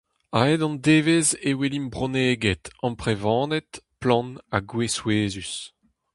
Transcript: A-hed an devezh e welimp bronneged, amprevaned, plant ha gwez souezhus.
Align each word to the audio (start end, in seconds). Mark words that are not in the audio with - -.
A-hed 0.39 0.61
an 0.67 0.75
devezh 0.85 1.31
e 1.49 1.51
welimp 1.57 1.91
bronneged, 1.93 2.63
amprevaned, 2.85 3.69
plant 4.01 4.33
ha 4.51 4.59
gwez 4.69 4.93
souezhus. 4.97 5.53